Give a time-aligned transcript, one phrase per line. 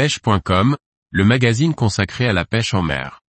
[0.00, 0.78] pêche.com,
[1.10, 3.20] le magazine consacré à la pêche en mer.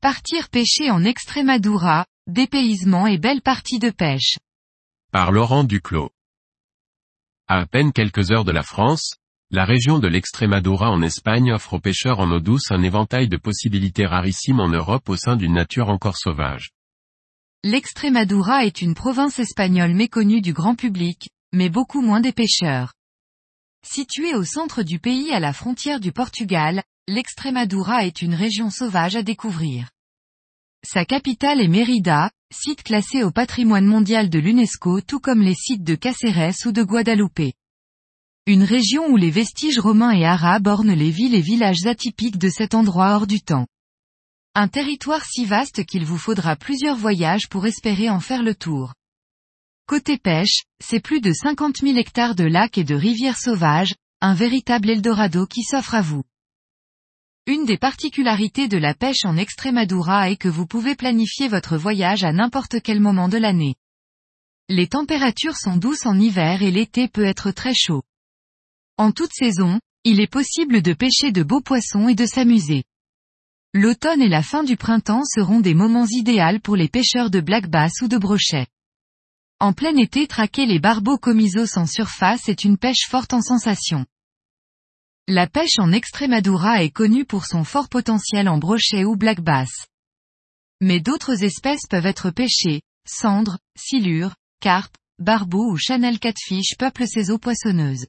[0.00, 4.38] Partir pêcher en Extremadura, dépaysement et belle partie de pêche.
[5.12, 6.08] Par Laurent Duclos.
[7.48, 9.19] À à peine quelques heures de la France,
[9.52, 13.36] la région de l'Extremadura en Espagne offre aux pêcheurs en eau douce un éventail de
[13.36, 16.70] possibilités rarissimes en Europe au sein d'une nature encore sauvage.
[17.64, 22.94] L'Extremadura est une province espagnole méconnue du grand public, mais beaucoup moins des pêcheurs.
[23.84, 29.16] Située au centre du pays à la frontière du Portugal, l'Extremadura est une région sauvage
[29.16, 29.90] à découvrir.
[30.86, 35.82] Sa capitale est Mérida, site classé au patrimoine mondial de l'UNESCO tout comme les sites
[35.82, 37.52] de Cáceres ou de Guadeloupe.
[38.50, 42.48] Une région où les vestiges romains et arabes ornent les villes et villages atypiques de
[42.48, 43.68] cet endroit hors du temps.
[44.56, 48.92] Un territoire si vaste qu'il vous faudra plusieurs voyages pour espérer en faire le tour.
[49.86, 54.34] Côté pêche, c'est plus de 50 000 hectares de lacs et de rivières sauvages, un
[54.34, 56.24] véritable Eldorado qui s'offre à vous.
[57.46, 62.24] Une des particularités de la pêche en Extremadura est que vous pouvez planifier votre voyage
[62.24, 63.76] à n'importe quel moment de l'année.
[64.68, 68.02] Les températures sont douces en hiver et l'été peut être très chaud.
[69.00, 72.84] En toute saison, il est possible de pêcher de beaux poissons et de s'amuser.
[73.72, 77.70] L'automne et la fin du printemps seront des moments idéaux pour les pêcheurs de black
[77.70, 78.66] bass ou de brochet.
[79.58, 84.04] En plein été traquer les barbeaux comisos en surface est une pêche forte en sensation.
[85.26, 89.72] La pêche en Extremadura est connue pour son fort potentiel en brochet ou black bass.
[90.82, 97.30] Mais d'autres espèces peuvent être pêchées, cendres, silures, carpes, barbeaux ou chanel catfish peuplent ces
[97.30, 98.04] eaux poissonneuses.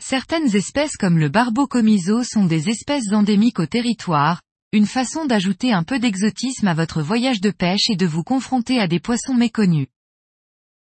[0.00, 4.40] Certaines espèces comme le barbeau comiso sont des espèces endémiques au territoire,
[4.72, 8.80] une façon d'ajouter un peu d'exotisme à votre voyage de pêche et de vous confronter
[8.80, 9.88] à des poissons méconnus.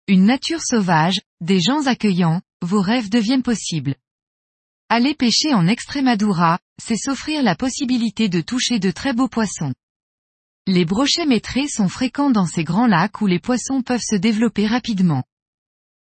[0.06, 3.96] Une nature sauvage, des gens accueillants, vos rêves deviennent possibles.
[4.88, 9.74] Aller pêcher en Extremadura, c'est s'offrir la possibilité de toucher de très beaux poissons.
[10.68, 14.66] Les brochets maîtrés sont fréquents dans ces grands lacs où les poissons peuvent se développer
[14.66, 15.24] rapidement.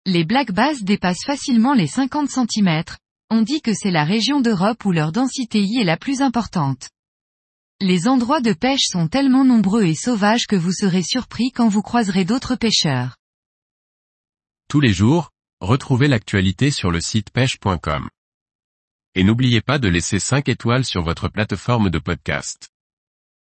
[0.06, 2.84] Les black bass dépassent facilement les 50 cm,
[3.30, 6.90] on dit que c'est la région d'Europe où leur densité y est la plus importante.
[7.80, 11.80] Les endroits de pêche sont tellement nombreux et sauvages que vous serez surpris quand vous
[11.80, 13.16] croiserez d'autres pêcheurs.
[14.68, 15.30] Tous les jours,
[15.62, 18.10] retrouvez l'actualité sur le site pêche.com.
[19.14, 22.73] Et n'oubliez pas de laisser 5 étoiles sur votre plateforme de podcast.